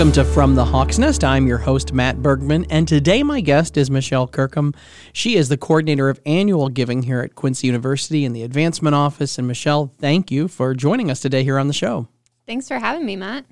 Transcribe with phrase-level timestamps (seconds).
[0.00, 1.22] Welcome to From the Hawk's Nest.
[1.22, 4.72] I'm your host, Matt Bergman, and today my guest is Michelle Kirkham.
[5.12, 9.36] She is the coordinator of annual giving here at Quincy University in the Advancement Office.
[9.36, 12.08] And Michelle, thank you for joining us today here on the show.
[12.46, 13.44] Thanks for having me, Matt.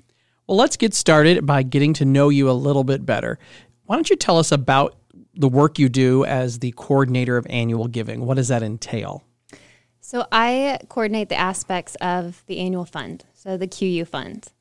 [0.47, 3.37] Well, let's get started by getting to know you a little bit better.
[3.85, 4.95] Why don't you tell us about
[5.35, 8.25] the work you do as the coordinator of annual giving?
[8.25, 9.23] What does that entail?
[10.01, 14.51] So, I coordinate the aspects of the annual fund, so the QU fund.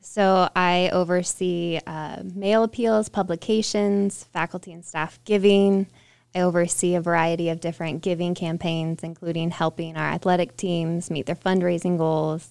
[0.00, 5.86] So I oversee uh, mail appeals, publications, faculty and staff giving.
[6.34, 11.34] I oversee a variety of different giving campaigns, including helping our athletic teams meet their
[11.34, 12.48] fundraising goals.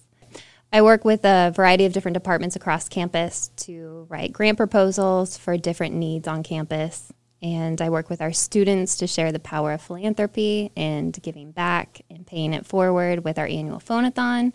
[0.72, 5.56] I work with a variety of different departments across campus to write grant proposals for
[5.56, 7.12] different needs on campus.
[7.42, 12.02] And I work with our students to share the power of philanthropy and giving back
[12.08, 14.52] and paying it forward with our annual phonathon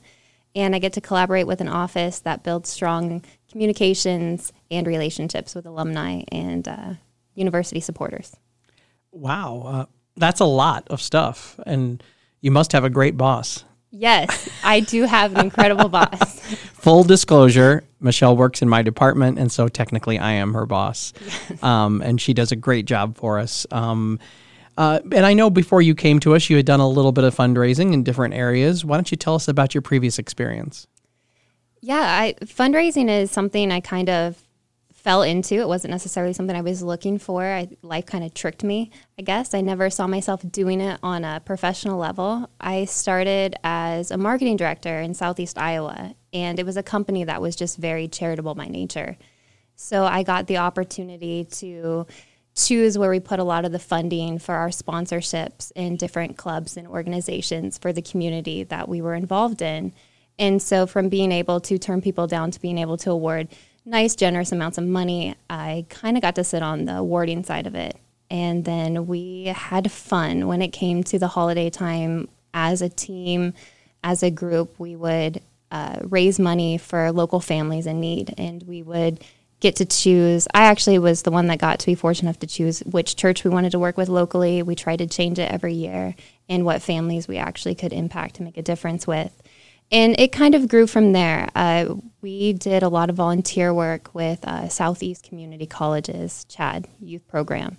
[0.55, 5.65] and I get to collaborate with an office that builds strong communications and relationships with
[5.65, 6.93] alumni and uh,
[7.35, 8.35] university supporters.
[9.11, 12.01] Wow, uh, that's a lot of stuff, and
[12.41, 13.63] you must have a great boss.
[13.91, 16.39] Yes, I do have an incredible boss.
[16.73, 21.13] Full disclosure: Michelle works in my department, and so technically I am her boss,
[21.61, 23.65] um, and she does a great job for us.
[23.71, 24.19] Um,
[24.77, 27.23] uh, and I know before you came to us, you had done a little bit
[27.23, 28.83] of fundraising in different areas.
[28.83, 30.87] Why don't you tell us about your previous experience?
[31.81, 34.41] Yeah, I, fundraising is something I kind of
[35.05, 35.53] fell into.
[35.53, 37.43] It wasn't necessarily something I was looking for.
[37.43, 39.53] I, life kind of tricked me, I guess.
[39.53, 42.49] I never saw myself doing it on a professional level.
[42.59, 47.39] I started as a marketing director in Southeast Iowa, and it was a company that
[47.39, 49.15] was just very charitable by nature.
[49.75, 52.07] So I got the opportunity to
[52.55, 56.77] choose where we put a lot of the funding for our sponsorships in different clubs
[56.77, 59.91] and organizations for the community that we were involved in.
[60.39, 63.49] And so, from being able to turn people down to being able to award
[63.85, 67.67] nice, generous amounts of money, I kind of got to sit on the awarding side
[67.67, 67.97] of it.
[68.29, 73.53] And then we had fun when it came to the holiday time as a team,
[74.03, 74.79] as a group.
[74.79, 75.41] We would
[75.71, 79.23] uh, raise money for local families in need, and we would
[79.59, 80.47] get to choose.
[80.53, 83.43] I actually was the one that got to be fortunate enough to choose which church
[83.43, 84.61] we wanted to work with locally.
[84.61, 86.15] We tried to change it every year
[86.49, 89.31] and what families we actually could impact and make a difference with.
[89.91, 91.49] And it kind of grew from there.
[91.55, 97.27] Uh, we did a lot of volunteer work with uh, Southeast Community Colleges, CHAD youth
[97.27, 97.77] program.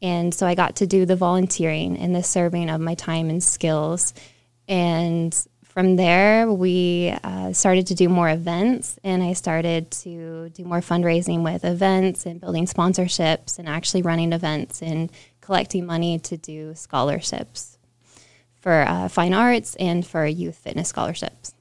[0.00, 3.42] And so I got to do the volunteering and the serving of my time and
[3.42, 4.14] skills.
[4.66, 5.36] And
[5.72, 10.80] from there, we uh, started to do more events, and I started to do more
[10.80, 15.10] fundraising with events and building sponsorships and actually running events and
[15.40, 17.78] collecting money to do scholarships
[18.60, 21.54] for uh, fine arts and for youth fitness scholarships.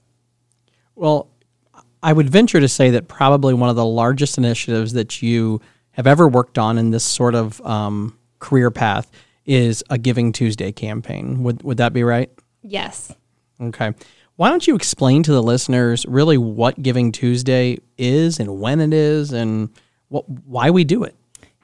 [0.93, 1.29] Well,
[2.03, 5.61] I would venture to say that probably one of the largest initiatives that you
[5.91, 9.09] have ever worked on in this sort of um, career path
[9.45, 11.43] is a Giving Tuesday campaign.
[11.43, 12.29] Would would that be right?
[12.61, 13.16] Yes.
[13.61, 13.94] Okay.
[14.38, 18.94] Why don't you explain to the listeners really what Giving Tuesday is and when it
[18.94, 19.69] is and
[20.07, 21.16] what, why we do it?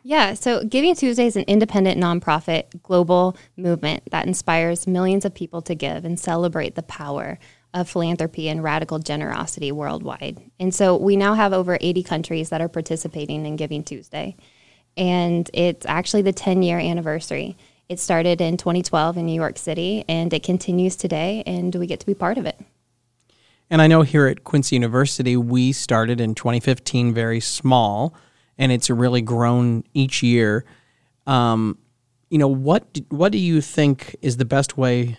[0.03, 5.61] Yeah, so Giving Tuesday is an independent nonprofit global movement that inspires millions of people
[5.63, 7.39] to give and celebrate the power
[7.73, 10.39] of philanthropy and radical generosity worldwide.
[10.59, 14.37] And so we now have over 80 countries that are participating in Giving Tuesday.
[14.95, 17.57] And it's actually the 10 year anniversary.
[17.89, 22.01] It started in 2012 in New York City, and it continues today, and we get
[22.01, 22.59] to be part of it.
[23.69, 28.13] And I know here at Quincy University, we started in 2015 very small,
[28.57, 30.65] and it's really grown each year.
[31.27, 31.77] Um,
[32.29, 35.17] you know, what what do you think is the best way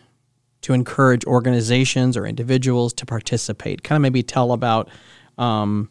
[0.60, 3.82] to encourage organizations or individuals to participate?
[3.82, 4.90] Kind of maybe tell about
[5.38, 5.88] um,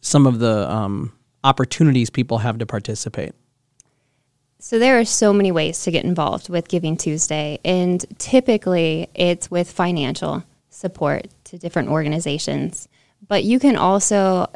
[0.00, 1.12] some of the um,
[1.44, 3.34] opportunities people have to participate.
[4.60, 9.50] So there are so many ways to get involved with Giving Tuesday, and typically it's
[9.50, 12.88] with financial support to different organizations.
[13.26, 14.48] But you can also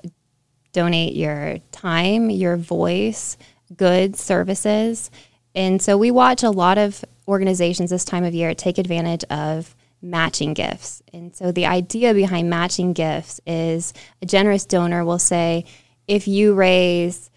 [0.72, 3.36] donate your time, your voice,
[3.76, 5.10] goods, services.
[5.54, 9.76] And so we watch a lot of organizations this time of year take advantage of
[10.00, 11.00] matching gifts.
[11.12, 15.64] And so the idea behind matching gifts is a generous donor will say,
[16.08, 17.30] if you raise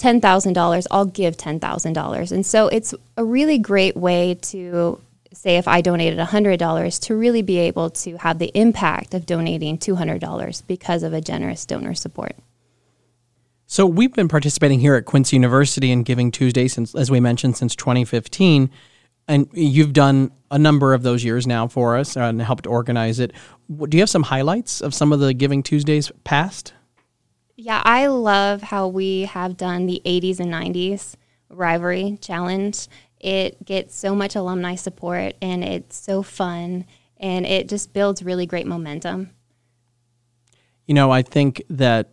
[0.00, 2.32] $10,000, I'll give $10,000.
[2.32, 5.00] And so it's a really great way to
[5.32, 9.78] say if I donated $100 to really be able to have the impact of donating
[9.78, 12.34] $200 because of a generous donor support.
[13.66, 17.56] So we've been participating here at Quincy University in Giving Tuesday since as we mentioned
[17.56, 18.68] since 2015
[19.28, 23.32] and you've done a number of those years now for us and helped organize it.
[23.68, 26.72] Do you have some highlights of some of the Giving Tuesdays past?
[27.62, 31.14] Yeah, I love how we have done the 80s and 90s
[31.50, 32.88] rivalry challenge.
[33.20, 36.86] It gets so much alumni support and it's so fun
[37.18, 39.32] and it just builds really great momentum.
[40.86, 42.12] You know, I think that,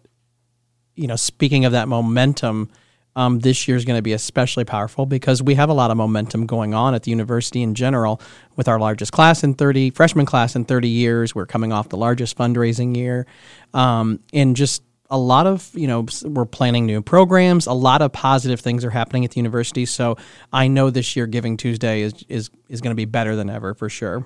[0.96, 2.70] you know, speaking of that momentum,
[3.16, 5.98] um, this year is going to be especially powerful because we have a lot of
[5.98, 8.20] momentum going on at the university in general
[8.58, 11.34] with our largest class in 30, freshman class in 30 years.
[11.34, 13.26] We're coming off the largest fundraising year.
[13.74, 17.66] Um, and just a lot of, you know, we're planning new programs.
[17.66, 19.86] A lot of positive things are happening at the university.
[19.86, 20.18] So
[20.52, 23.74] I know this year Giving Tuesday is, is, is going to be better than ever
[23.74, 24.26] for sure.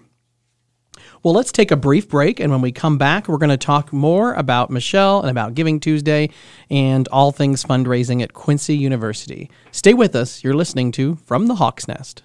[1.23, 2.39] Well, let's take a brief break.
[2.39, 5.79] And when we come back, we're going to talk more about Michelle and about Giving
[5.79, 6.29] Tuesday
[6.69, 9.49] and all things fundraising at Quincy University.
[9.71, 10.43] Stay with us.
[10.43, 12.23] You're listening to From the Hawk's Nest.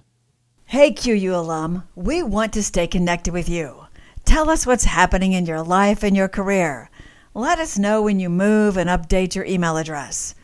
[0.65, 3.87] Hey, QU alum, we want to stay connected with you.
[4.25, 6.91] Tell us what's happening in your life and your career.
[7.37, 10.35] Let us know when you move and update your email address.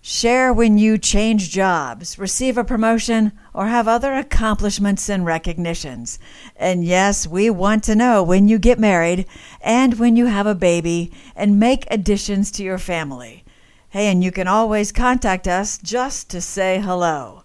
[0.00, 6.18] Share when you change jobs, receive a promotion, or have other accomplishments and recognitions.
[6.56, 9.24] And yes, we want to know when you get married
[9.60, 13.44] and when you have a baby and make additions to your family.
[13.90, 17.44] Hey, and you can always contact us just to say hello.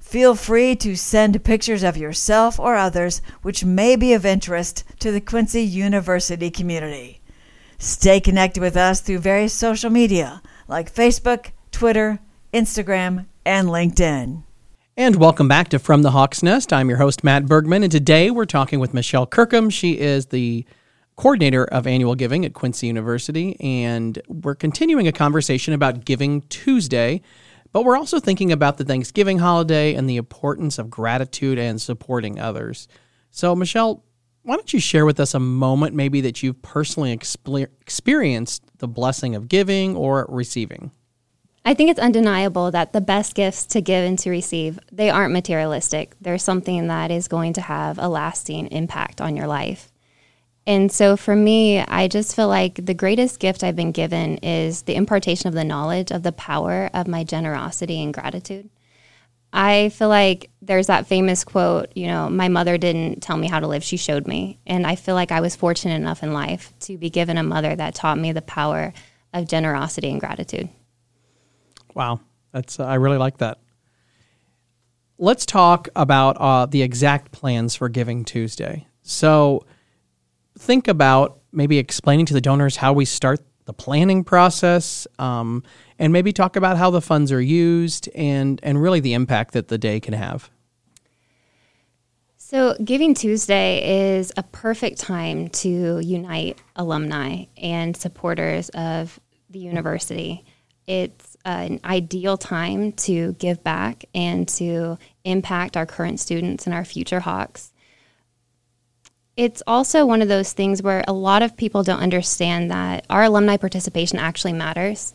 [0.00, 5.10] Feel free to send pictures of yourself or others which may be of interest to
[5.10, 7.17] the Quincy University community.
[7.80, 12.18] Stay connected with us through various social media like Facebook, Twitter,
[12.52, 14.42] Instagram, and LinkedIn.
[14.96, 16.72] And welcome back to From the Hawk's Nest.
[16.72, 19.70] I'm your host, Matt Bergman, and today we're talking with Michelle Kirkham.
[19.70, 20.66] She is the
[21.14, 27.22] coordinator of annual giving at Quincy University, and we're continuing a conversation about Giving Tuesday,
[27.70, 32.40] but we're also thinking about the Thanksgiving holiday and the importance of gratitude and supporting
[32.40, 32.88] others.
[33.30, 34.02] So, Michelle,
[34.42, 39.34] why don't you share with us a moment maybe that you've personally experienced the blessing
[39.34, 40.90] of giving or receiving?
[41.64, 45.34] I think it's undeniable that the best gifts to give and to receive, they aren't
[45.34, 46.14] materialistic.
[46.18, 49.92] They're something that is going to have a lasting impact on your life.
[50.66, 54.82] And so for me, I just feel like the greatest gift I've been given is
[54.82, 58.70] the impartation of the knowledge of the power of my generosity and gratitude.
[59.52, 63.60] I feel like there's that famous quote, you know, my mother didn't tell me how
[63.60, 64.58] to live, she showed me.
[64.66, 67.74] And I feel like I was fortunate enough in life to be given a mother
[67.74, 68.92] that taught me the power
[69.32, 70.68] of generosity and gratitude.
[71.94, 72.20] Wow,
[72.52, 73.58] that's uh, I really like that.
[75.18, 78.86] Let's talk about uh, the exact plans for Giving Tuesday.
[79.02, 79.66] So,
[80.56, 85.62] think about maybe explaining to the donors how we start the planning process, um,
[85.98, 89.68] and maybe talk about how the funds are used and and really the impact that
[89.68, 90.50] the day can have.
[92.38, 99.20] So, Giving Tuesday is a perfect time to unite alumni and supporters of
[99.50, 100.46] the university.
[100.86, 106.86] It's an ideal time to give back and to impact our current students and our
[106.86, 107.74] future Hawks.
[109.38, 113.22] It's also one of those things where a lot of people don't understand that our
[113.22, 115.14] alumni participation actually matters.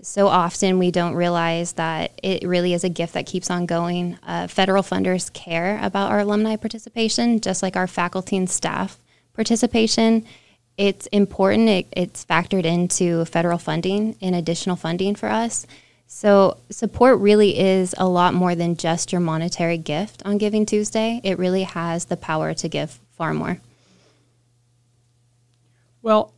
[0.00, 4.16] So often we don't realize that it really is a gift that keeps on going.
[4.22, 8.98] Uh, federal funders care about our alumni participation, just like our faculty and staff
[9.34, 10.24] participation
[10.76, 11.68] it's important.
[11.68, 15.66] It, it's factored into federal funding and additional funding for us.
[16.06, 21.20] So, support really is a lot more than just your monetary gift on Giving Tuesday.
[21.24, 23.60] It really has the power to give far more.
[26.02, 26.34] Well,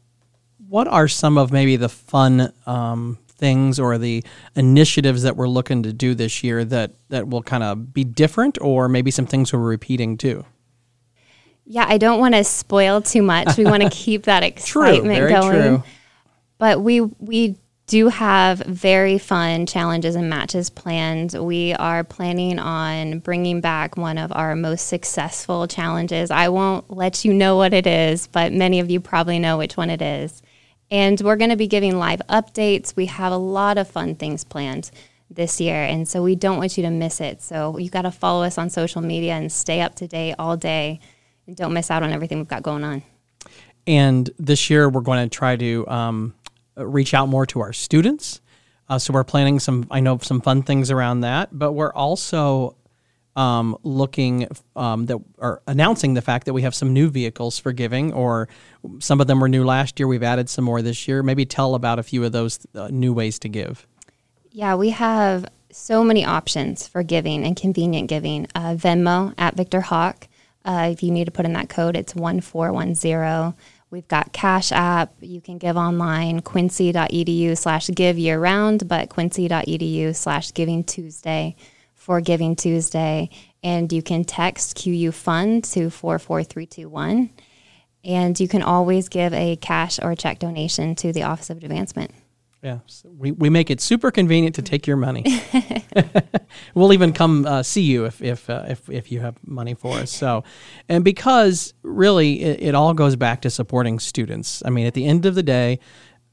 [0.68, 5.83] what are some of maybe the fun um, things or the initiatives that we're looking
[5.83, 9.52] to do this year that, that will kind of be different, or maybe some things
[9.52, 10.45] we're repeating too?
[11.64, 13.56] Yeah, I don't want to spoil too much.
[13.56, 15.61] We want to keep that excitement true, going.
[15.61, 15.83] True.
[16.59, 17.56] But we we
[17.87, 21.35] do have very fun challenges and matches planned.
[21.35, 26.33] We are planning on bringing back one of our most successful challenges.
[26.33, 29.76] I won't let you know what it is, but many of you probably know which
[29.76, 30.43] one it is.
[30.90, 32.97] And we're going to be giving live updates.
[32.97, 34.90] We have a lot of fun things planned
[35.31, 37.43] this year, and so we don't want you to miss it.
[37.43, 40.57] So you got to follow us on social media and stay up to date all
[40.57, 41.00] day
[41.47, 43.02] and don't miss out on everything we've got going on.
[43.87, 46.35] And this year, we're going to try to um,
[46.76, 48.40] reach out more to our students.
[48.88, 52.76] Uh, so we're planning some, I know, some fun things around that, but we're also
[53.35, 57.73] um, looking um, that are announcing the fact that we have some new vehicles for
[57.73, 58.49] giving, or
[58.99, 60.06] some of them were new last year.
[60.06, 61.23] We've added some more this year.
[61.23, 63.87] Maybe tell about a few of those uh, new ways to give.
[64.50, 68.47] Yeah, we have so many options for giving and convenient giving.
[68.54, 70.28] Uh, Venmo at Victor Hawk.
[70.64, 73.54] Uh, if you need to put in that code, it's 1410.
[73.90, 75.14] We've got Cash App.
[75.21, 81.57] You can give online, quincy.edu slash give year round, but quincy.edu slash giving Tuesday
[81.95, 83.31] for Giving Tuesday.
[83.62, 87.31] And you can text QU Fund to 44321.
[88.05, 92.12] And you can always give a cash or check donation to the Office of Advancement.
[92.66, 95.23] Yeah, so we, we make it super convenient to take your money.
[96.75, 99.96] we'll even come uh, see you if if, uh, if if you have money for
[99.99, 100.11] us.
[100.11, 100.42] So,
[100.88, 104.64] and because really it, it all goes back to supporting students.
[104.64, 105.78] I mean, at the end of the day,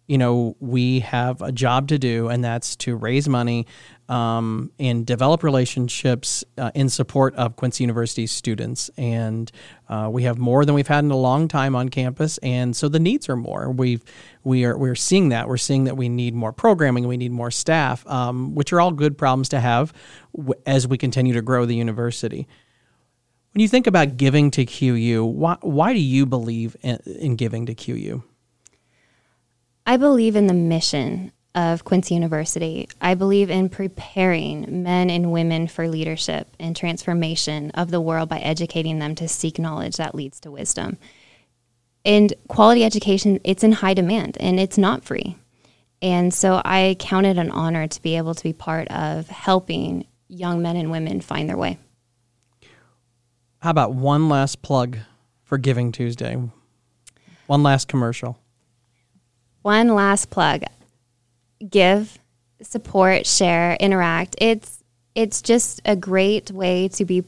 [0.07, 3.65] you know, we have a job to do, and that's to raise money
[4.09, 8.89] um, and develop relationships uh, in support of Quincy University's students.
[8.97, 9.49] And
[9.87, 12.89] uh, we have more than we've had in a long time on campus, and so
[12.89, 13.71] the needs are more.
[13.71, 14.03] We've
[14.43, 15.47] we are we're seeing that.
[15.47, 18.91] We're seeing that we need more programming, we need more staff, um, which are all
[18.91, 19.93] good problems to have
[20.65, 22.47] as we continue to grow the university.
[23.53, 27.67] When you think about giving to QU, why, why do you believe in, in giving
[27.67, 28.23] to QU?
[29.85, 32.87] I believe in the mission of Quincy University.
[33.01, 38.39] I believe in preparing men and women for leadership and transformation of the world by
[38.39, 40.97] educating them to seek knowledge that leads to wisdom.
[42.05, 45.37] And quality education, it's in high demand and it's not free.
[46.01, 50.05] And so I count it an honor to be able to be part of helping
[50.27, 51.77] young men and women find their way.
[53.61, 54.97] How about one last plug
[55.43, 56.37] for Giving Tuesday?
[57.47, 58.37] One last commercial.
[59.63, 60.63] One last plug.
[61.67, 62.19] Give,
[62.61, 64.35] support, share, interact.
[64.39, 64.83] It's
[65.15, 67.23] it's just a great way to be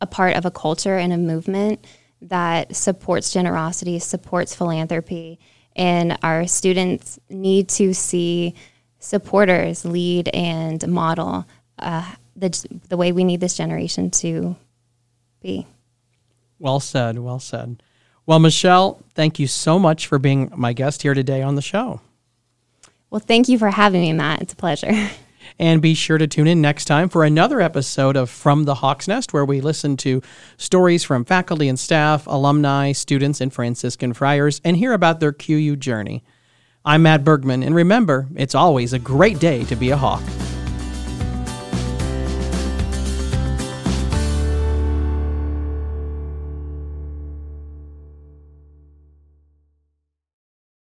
[0.00, 1.84] a part of a culture and a movement
[2.20, 5.40] that supports generosity, supports philanthropy,
[5.74, 8.54] and our students need to see
[8.98, 11.46] supporters lead and model
[11.80, 14.54] uh, the the way we need this generation to
[15.40, 15.66] be.
[16.60, 17.18] Well said.
[17.18, 17.82] Well said.
[18.24, 22.00] Well, Michelle, thank you so much for being my guest here today on the show.
[23.10, 24.42] Well, thank you for having me, Matt.
[24.42, 25.10] It's a pleasure.
[25.58, 29.06] And be sure to tune in next time for another episode of From the Hawk's
[29.06, 30.22] Nest, where we listen to
[30.56, 35.76] stories from faculty and staff, alumni, students, and Franciscan friars, and hear about their QU
[35.76, 36.24] journey.
[36.84, 40.22] I'm Matt Bergman, and remember, it's always a great day to be a hawk.